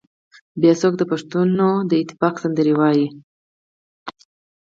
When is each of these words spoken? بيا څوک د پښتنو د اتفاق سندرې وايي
بيا 0.61 0.73
څوک 0.81 0.93
د 0.97 1.03
پښتنو 1.11 1.69
د 1.89 1.91
اتفاق 2.01 2.35
سندرې 2.43 2.73
وايي 2.79 3.05